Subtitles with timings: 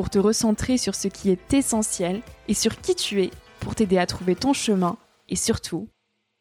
[0.00, 3.30] pour te recentrer sur ce qui est essentiel et sur qui tu es
[3.60, 4.96] pour t'aider à trouver ton chemin
[5.28, 5.90] et surtout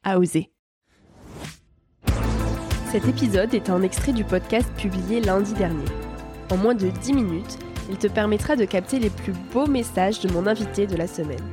[0.01, 0.49] à oser.
[2.89, 5.83] Cet épisode est un extrait du podcast publié lundi dernier.
[6.49, 7.57] En moins de 10 minutes,
[7.89, 11.43] il te permettra de capter les plus beaux messages de mon invité de la semaine.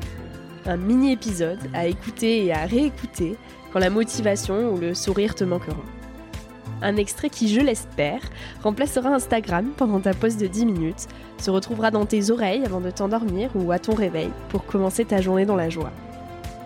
[0.64, 3.36] Un mini-épisode à écouter et à réécouter
[3.72, 5.82] quand la motivation ou le sourire te manqueront.
[6.82, 8.20] Un extrait qui, je l'espère,
[8.62, 11.06] remplacera Instagram pendant ta pause de 10 minutes,
[11.38, 15.22] se retrouvera dans tes oreilles avant de t'endormir ou à ton réveil pour commencer ta
[15.22, 15.92] journée dans la joie.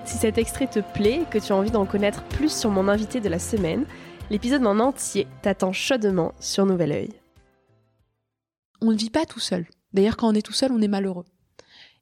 [0.04, 2.88] Si cet extrait te plaît et que tu as envie d'en connaître plus sur mon
[2.88, 3.84] invité de la semaine,
[4.30, 7.10] l'épisode en entier t'attend chaudement sur Nouvel Oeil.
[8.80, 9.66] On ne vit pas tout seul.
[9.92, 11.26] D'ailleurs, quand on est tout seul, on est malheureux.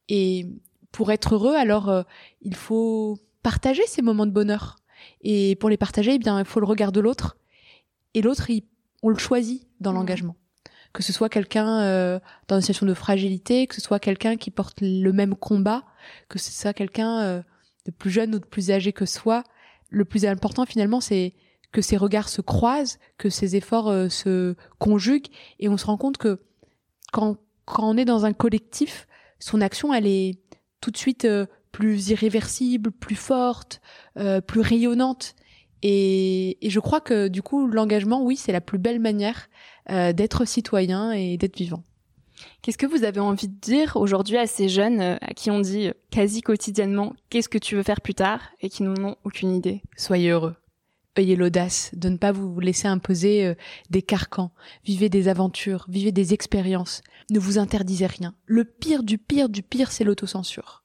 [0.09, 0.47] Et
[0.93, 2.03] pour être heureux, alors euh,
[2.41, 4.77] il faut partager ces moments de bonheur.
[5.21, 7.38] Et pour les partager, eh bien, il faut le regard de l'autre
[8.19, 8.49] et l'autre,
[9.03, 9.95] on le choisit dans mmh.
[9.95, 10.37] l'engagement.
[10.93, 14.51] Que ce soit quelqu'un euh, dans une situation de fragilité, que ce soit quelqu'un qui
[14.51, 15.85] porte le même combat,
[16.29, 17.43] que ce soit quelqu'un euh,
[17.87, 19.45] de plus jeune ou de plus âgé que soi,
[19.89, 21.35] le plus important finalement, c'est
[21.71, 25.29] que ces regards se croisent, que ces efforts euh, se conjuguent,
[25.61, 26.41] et on se rend compte que
[27.13, 29.07] quand, quand on est dans un collectif,
[29.39, 30.41] son action, elle est
[30.81, 31.29] tout de suite
[31.71, 33.81] plus irréversible, plus forte,
[34.47, 35.37] plus rayonnante.
[35.83, 39.49] Et, je crois que du coup, l'engagement, oui, c'est la plus belle manière
[39.91, 41.83] euh, d'être citoyen et d'être vivant.
[42.63, 45.61] Qu'est-ce que vous avez envie de dire aujourd'hui à ces jeunes euh, à qui on
[45.61, 49.55] dit quasi quotidiennement qu'est-ce que tu veux faire plus tard et qui n'en ont aucune
[49.55, 49.83] idée?
[49.97, 50.55] Soyez heureux.
[51.17, 53.55] Ayez l'audace de ne pas vous laisser imposer euh,
[53.91, 54.53] des carcans.
[54.85, 57.03] Vivez des aventures, vivez des expériences.
[57.31, 58.35] Ne vous interdisez rien.
[58.47, 60.78] Le pire du pire du pire, c'est l'autocensure.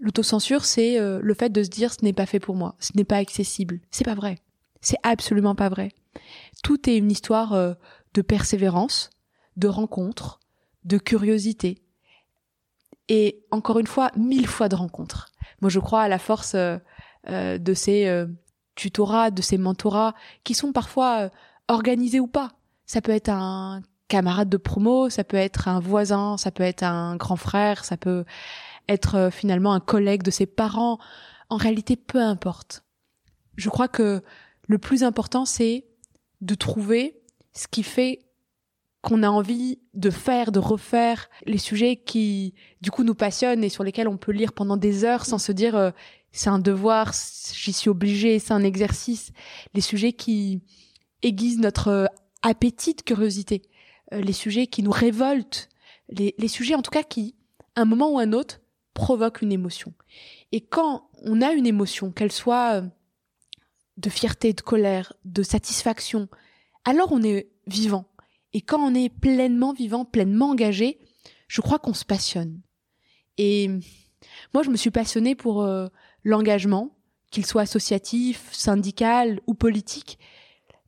[0.00, 2.92] L'autocensure, c'est euh, le fait de se dire ce n'est pas fait pour moi, ce
[2.96, 3.80] n'est pas accessible.
[3.90, 4.38] C'est pas vrai.
[4.80, 5.92] C'est absolument pas vrai.
[6.62, 7.74] Tout est une histoire euh,
[8.14, 9.10] de persévérance,
[9.56, 10.40] de rencontre,
[10.84, 11.82] de curiosité.
[13.08, 15.32] Et encore une fois, mille fois de rencontres.
[15.60, 16.78] Moi, je crois à la force euh,
[17.58, 18.24] de ces
[18.76, 21.28] tutorats, de ces mentorats, qui sont parfois
[21.68, 22.52] organisés ou pas.
[22.86, 26.82] Ça peut être un camarade de promo, ça peut être un voisin, ça peut être
[26.82, 28.24] un grand frère, ça peut
[28.88, 30.98] être euh, finalement un collègue de ses parents.
[31.48, 32.84] En réalité, peu importe.
[33.56, 34.22] Je crois que
[34.68, 35.84] le plus important, c'est
[36.40, 37.20] de trouver
[37.52, 38.20] ce qui fait
[39.02, 43.68] qu'on a envie de faire, de refaire les sujets qui, du coup, nous passionnent et
[43.68, 45.90] sur lesquels on peut lire pendant des heures sans se dire euh,
[46.32, 47.12] c'est un devoir,
[47.52, 49.32] j'y suis obligé, c'est un exercice.
[49.74, 50.62] Les sujets qui
[51.22, 52.06] aiguisent notre euh,
[52.42, 53.62] appétit de curiosité,
[54.12, 55.68] les sujets qui nous révoltent,
[56.08, 57.34] les, les sujets en tout cas qui,
[57.76, 58.60] à un moment ou un autre,
[59.00, 59.94] provoque une émotion.
[60.52, 62.82] Et quand on a une émotion, qu'elle soit euh,
[63.96, 66.28] de fierté, de colère, de satisfaction,
[66.84, 68.04] alors on est vivant.
[68.52, 70.98] Et quand on est pleinement vivant, pleinement engagé,
[71.48, 72.60] je crois qu'on se passionne.
[73.38, 73.70] Et
[74.52, 75.88] moi, je me suis passionnée pour euh,
[76.22, 76.94] l'engagement,
[77.30, 80.18] qu'il soit associatif, syndical ou politique,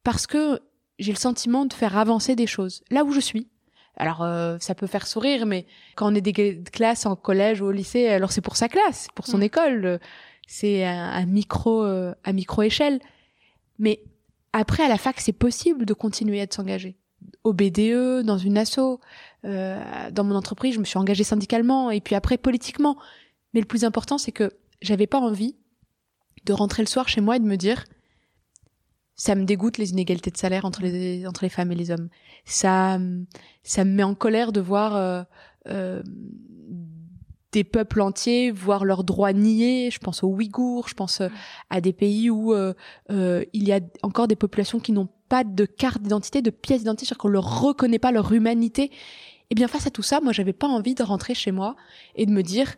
[0.02, 0.60] parce que
[0.98, 3.48] j'ai le sentiment de faire avancer des choses là où je suis,
[3.96, 7.66] alors euh, ça peut faire sourire, mais quand on est des classes en collège ou
[7.66, 9.42] au lycée, alors c'est pour sa classe, pour son mm.
[9.42, 10.00] école,
[10.46, 13.00] c'est à, micro euh, à micro échelle.
[13.78, 14.00] Mais
[14.52, 16.96] après à la fac, c'est possible de continuer à s'engager.
[17.44, 19.00] Au BDE, dans une asso,
[19.44, 22.96] euh, dans mon entreprise, je me suis engagée syndicalement et puis après politiquement.
[23.54, 25.56] Mais le plus important, c'est que j'avais pas envie
[26.44, 27.84] de rentrer le soir chez moi et de me dire
[29.22, 32.08] ça me dégoûte les inégalités de salaire entre les entre les femmes et les hommes.
[32.44, 32.98] Ça
[33.62, 35.22] ça me met en colère de voir euh,
[35.68, 36.02] euh,
[37.52, 39.92] des peuples entiers voir leurs droits niés.
[39.92, 41.28] Je pense aux Ouïghours, je pense euh,
[41.70, 42.52] à des pays où
[43.10, 47.06] il y a encore des populations qui n'ont pas de carte d'identité, de pièce d'identité,
[47.06, 48.86] c'est-à-dire qu'on leur reconnaît pas leur humanité.
[48.86, 48.90] Et
[49.50, 51.76] eh bien face à tout ça, moi j'avais pas envie de rentrer chez moi
[52.16, 52.74] et de me dire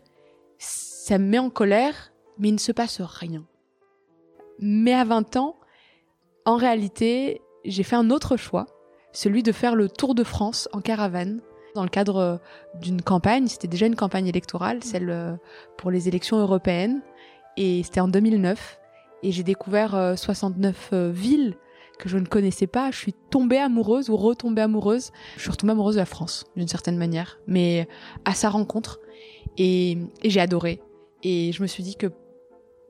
[0.59, 3.47] ça me met en colère, mais il ne se passe rien.
[4.59, 5.55] Mais à 20 ans,
[6.45, 8.67] en réalité, j'ai fait un autre choix,
[9.11, 11.41] celui de faire le tour de France en caravane
[11.75, 12.37] dans le cadre euh,
[12.81, 13.47] d'une campagne.
[13.47, 15.35] C'était déjà une campagne électorale, celle euh,
[15.77, 17.01] pour les élections européennes.
[17.57, 18.79] Et c'était en 2009.
[19.23, 21.55] Et j'ai découvert 69 euh, villes
[21.99, 22.91] que je ne connaissais pas.
[22.91, 25.11] Je suis tombée amoureuse ou retombée amoureuse.
[25.35, 27.87] Je suis retombée amoureuse de la France, d'une certaine manière, mais
[28.25, 28.99] à sa rencontre.
[29.57, 30.81] Et, j'ai adoré.
[31.23, 32.07] Et je me suis dit que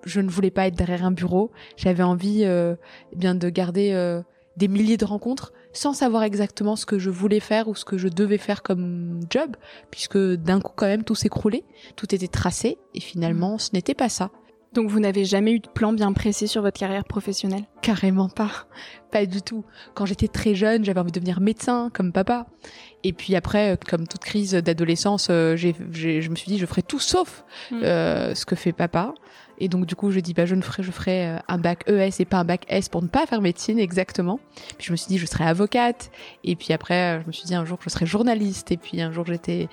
[0.06, 1.52] je ne voulais pas être derrière un bureau.
[1.78, 4.22] J'avais envie eh bien de garder
[4.58, 7.98] des milliers de rencontres sans savoir exactement ce que je voulais faire ou ce que
[7.98, 9.56] je devais faire comme job,
[9.92, 11.64] puisque d'un coup quand même tout s'écroulait,
[11.96, 14.32] tout était tracé et finalement ce n'était pas ça.
[14.76, 17.64] Donc vous n'avez jamais eu de plan bien précis sur votre carrière professionnelle?
[17.82, 18.68] Carrément pas,
[19.10, 19.64] pas du tout.
[19.94, 22.46] Quand j'étais très jeune, j'avais envie de devenir médecin comme papa.
[23.06, 27.00] Et puis après, comme toute crise d'adolescence, euh, je me suis dit je ferai tout
[27.00, 27.84] sauf mm.
[27.84, 29.14] euh, ce que fait papa.
[29.60, 31.86] Et donc du coup, je dis bah je ne ferai je ferai euh, un bac
[31.88, 34.42] ES et pas un bac S pour ne pas faire médecine exactement.
[34.78, 36.12] Puis je me suis dit je serai avocate.
[36.44, 38.74] Et puis après, je me suis dit un jour je serai journaliste.
[38.74, 39.70] Et puis un jour j'étais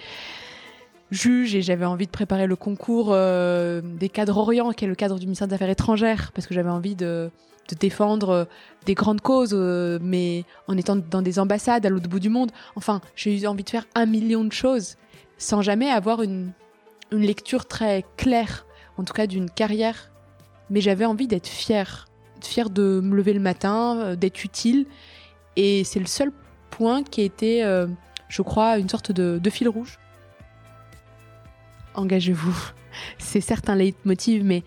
[1.12, 4.94] juge et j'avais envie de préparer le concours euh, des cadres Orient, qui est le
[4.94, 7.31] cadre du ministère des Affaires étrangères, parce que j'avais envie de,
[7.79, 8.44] défendre euh,
[8.87, 12.50] des grandes causes, euh, mais en étant dans des ambassades à l'autre bout du monde.
[12.76, 14.97] Enfin, j'ai eu envie de faire un million de choses
[15.37, 16.53] sans jamais avoir une,
[17.12, 18.67] une lecture très claire,
[18.97, 20.11] en tout cas d'une carrière.
[20.70, 22.06] Mais j'avais envie d'être fière,
[22.41, 24.87] fière de me lever le matin, d'être utile.
[25.56, 26.32] Et c'est le seul
[26.70, 27.62] point qui a été,
[28.29, 29.99] je crois, une sorte de fil rouge
[31.94, 32.73] engagez-vous.
[33.19, 34.62] C'est certes un leitmotiv, mais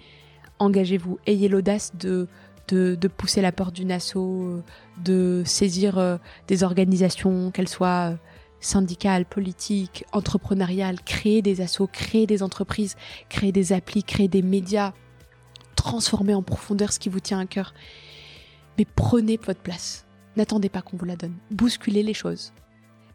[0.60, 1.20] engagez-vous.
[1.26, 2.28] Ayez l'audace de,
[2.68, 4.64] de, pousser la porte d'une asso,
[5.04, 6.18] de saisir euh,
[6.48, 8.16] des organisations, qu'elles soient euh,
[8.60, 12.96] syndicales, politiques, entrepreneuriales, créer des assos, créer des entreprises,
[13.30, 14.94] créer des applis, créer des médias,
[15.76, 17.74] transformer en profondeur ce qui vous tient à cœur.
[18.78, 20.06] Mais prenez votre place.
[20.36, 21.36] N'attendez pas qu'on vous la donne.
[21.52, 22.54] Bousculez les choses.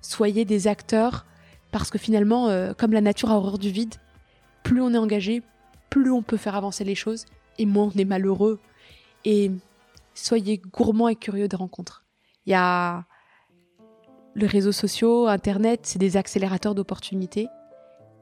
[0.01, 1.27] Soyez des acteurs
[1.71, 3.95] parce que finalement, euh, comme la nature a horreur du vide,
[4.63, 5.43] plus on est engagé,
[5.89, 7.27] plus on peut faire avancer les choses,
[7.59, 8.61] et moins on est malheureux.
[9.25, 9.51] Et
[10.15, 12.05] soyez gourmands et curieux des rencontres.
[12.47, 13.05] Il y a
[14.35, 17.49] les réseaux sociaux, Internet, c'est des accélérateurs d'opportunités.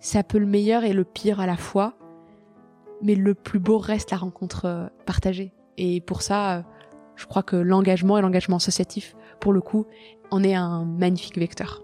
[0.00, 1.95] Ça peut le meilleur et le pire à la fois,
[3.03, 5.53] mais le plus beau reste la rencontre euh, partagée.
[5.77, 6.62] Et pour ça, euh,
[7.17, 9.87] je crois que l'engagement et l'engagement associatif, pour le coup,
[10.31, 11.83] en est un magnifique vecteur.